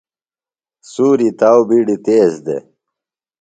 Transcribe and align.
سُوری 0.91 1.29
تاؤ 1.39 1.61
بِیڈیۡ 1.67 1.99
تیز 2.05 2.33
دےۡ۔ 2.45 2.63